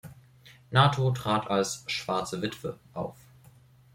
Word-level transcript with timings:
Nato 0.71 1.11
trat 1.11 1.47
als 1.51 1.83
„Schwarze 1.85 2.41
Witwe“ 2.41 2.79
auf. 2.95 3.17